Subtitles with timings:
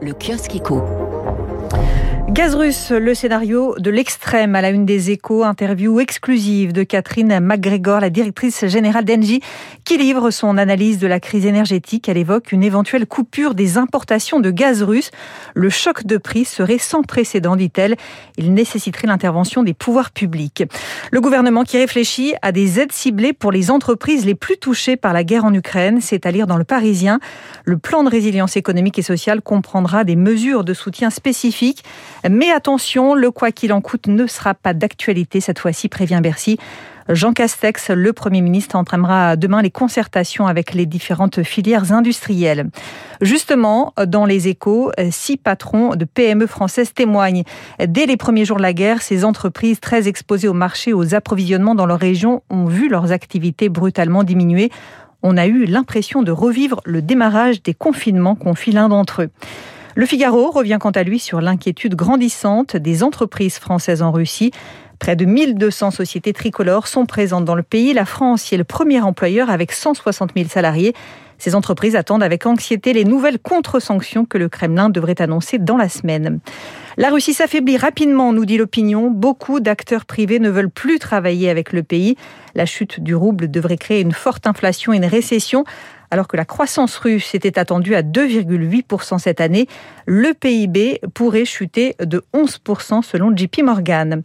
[0.00, 0.82] le kiosque éco.
[2.34, 7.38] Gaz russe, le scénario de l'extrême à la une des échos, interview exclusive de Catherine
[7.38, 9.40] McGregor, la directrice générale d'Engie,
[9.84, 12.08] qui livre son analyse de la crise énergétique.
[12.08, 15.12] Elle évoque une éventuelle coupure des importations de gaz russe.
[15.54, 17.94] Le choc de prix serait sans précédent, dit-elle.
[18.36, 20.64] Il nécessiterait l'intervention des pouvoirs publics.
[21.12, 25.12] Le gouvernement qui réfléchit à des aides ciblées pour les entreprises les plus touchées par
[25.12, 27.20] la guerre en Ukraine, c'est à dire dans le Parisien.
[27.64, 31.84] Le plan de résilience économique et sociale comprendra des mesures de soutien spécifiques
[32.28, 36.58] mais attention, le quoi qu'il en coûte ne sera pas d'actualité cette fois-ci, prévient Bercy.
[37.10, 42.70] Jean Castex, le Premier ministre, entraînera demain les concertations avec les différentes filières industrielles.
[43.20, 47.44] Justement, dans les échos, six patrons de PME françaises témoignent.
[47.86, 51.74] Dès les premiers jours de la guerre, ces entreprises très exposées au marché, aux approvisionnements
[51.74, 54.70] dans leur région, ont vu leurs activités brutalement diminuer.
[55.22, 59.30] On a eu l'impression de revivre le démarrage des confinements, confie l'un d'entre eux.
[59.96, 64.50] Le Figaro revient quant à lui sur l'inquiétude grandissante des entreprises françaises en Russie.
[64.98, 67.92] Près de 1200 sociétés tricolores sont présentes dans le pays.
[67.94, 70.94] La France y est le premier employeur avec 160 000 salariés.
[71.38, 75.88] Ces entreprises attendent avec anxiété les nouvelles contre-sanctions que le Kremlin devrait annoncer dans la
[75.88, 76.40] semaine.
[76.96, 79.10] La Russie s'affaiblit rapidement, nous dit l'opinion.
[79.10, 82.16] Beaucoup d'acteurs privés ne veulent plus travailler avec le pays.
[82.54, 85.64] La chute du rouble devrait créer une forte inflation et une récession.
[86.14, 89.66] Alors que la croissance russe était attendue à 2,8% cette année,
[90.06, 94.22] le PIB pourrait chuter de 11% selon JP Morgan.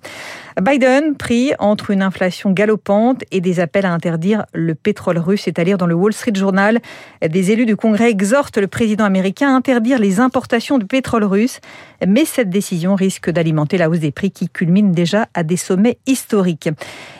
[0.61, 5.59] Biden pris entre une inflation galopante et des appels à interdire le pétrole russe, c'est
[5.59, 6.79] à dire dans le Wall Street Journal.
[7.27, 11.59] Des élus du Congrès exhortent le président américain à interdire les importations de pétrole russe,
[12.05, 15.97] mais cette décision risque d'alimenter la hausse des prix qui culmine déjà à des sommets
[16.07, 16.69] historiques.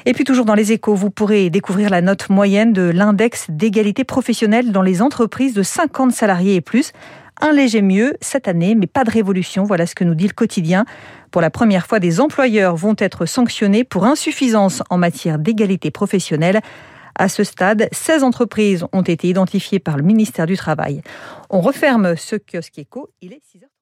[0.06, 4.04] Et puis toujours dans les échos, vous pourrez découvrir la note moyenne de l'index d'égalité
[4.04, 6.94] professionnelle dans les entreprises de 50 salariés et plus
[7.40, 9.64] un léger mieux cette année, mais pas de révolution.
[9.64, 10.86] Voilà ce que nous dit le quotidien.
[11.32, 16.62] Pour la première fois, des employeurs vont être sanctionnés pour insuffisance en matière d'égalité professionnelle.
[17.16, 21.02] À ce stade, 16 entreprises ont été identifiées par le ministère du Travail.
[21.50, 23.10] On referme ce kiosque éco.
[23.22, 23.79] Il est 6h30.